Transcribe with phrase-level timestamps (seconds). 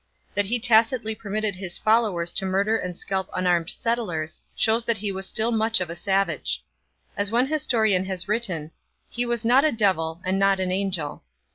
[0.33, 5.11] That he tacitly permitted his followers to murder and scalp unarmed settlers shows that he
[5.11, 6.63] was still much of a savage.
[7.15, 8.71] As one historian has written:
[9.11, 11.21] 'He was not a devil, and not an angel.'